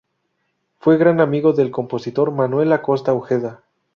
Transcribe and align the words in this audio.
Fue 0.79 0.97
gran 0.97 1.21
amigo 1.21 1.53
del 1.53 1.69
compositor 1.69 2.31
Manuel 2.31 2.71
Acosta 2.73 3.13
Ojeda. 3.13 3.63